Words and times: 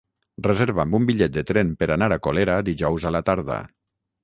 Reserva'm 0.45 0.95
un 0.99 1.05
bitllet 1.09 1.35
de 1.35 1.43
tren 1.51 1.75
per 1.83 1.91
anar 1.97 2.09
a 2.17 2.19
Colera 2.29 2.57
dijous 2.73 3.09
a 3.09 3.15
la 3.19 3.25
tarda. 3.31 3.63